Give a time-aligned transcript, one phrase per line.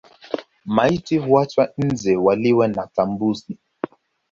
[0.65, 3.57] Maiti huachwa nje waliwe na tumbusi